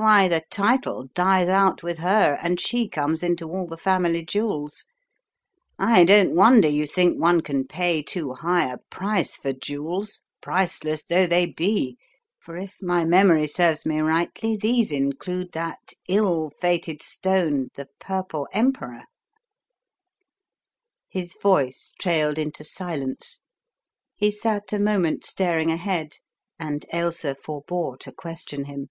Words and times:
Why, 0.00 0.28
the 0.28 0.44
title 0.48 1.08
dies 1.12 1.48
out 1.48 1.82
with 1.82 1.98
her, 1.98 2.06
10 2.06 2.20
The 2.20 2.20
Riddle 2.20 2.30
of 2.30 2.30
the 2.30 2.36
Purple 2.36 2.38
Emperor 2.38 2.50
and 2.52 2.60
she 2.60 2.88
comes 2.88 3.22
into 3.24 3.50
all 3.50 3.66
the 3.66 3.76
family 3.76 4.24
jewels. 4.24 4.84
I 5.76 6.04
don't 6.04 6.36
wonder 6.36 6.68
you 6.68 6.86
think 6.86 7.20
one 7.20 7.40
can 7.40 7.66
pay 7.66 8.04
too 8.04 8.34
high 8.34 8.70
a 8.72 8.78
price 8.90 9.36
for 9.38 9.52
jewels, 9.52 10.20
priceless 10.40 11.02
though 11.02 11.26
they 11.26 11.46
be, 11.46 11.98
for 12.38 12.56
if 12.56 12.76
my 12.80 13.04
memory 13.04 13.48
serves 13.48 13.84
me 13.84 13.98
rightly, 13.98 14.56
these 14.56 14.92
include 14.92 15.50
that 15.54 15.94
ill 16.08 16.50
fated 16.60 17.02
stone, 17.02 17.70
the 17.74 17.88
Purple 17.98 18.46
Emperor" 18.52 19.02
His 21.08 21.36
voice 21.42 21.92
trailed 22.00 22.38
into 22.38 22.62
silence, 22.62 23.40
he 24.14 24.30
sat 24.30 24.72
a 24.72 24.78
moment 24.78 25.26
staring 25.26 25.72
ahead, 25.72 26.18
and 26.56 26.86
Ailsa 26.94 27.34
forbore 27.34 27.96
to 27.98 28.12
question 28.12 28.66
him. 28.66 28.90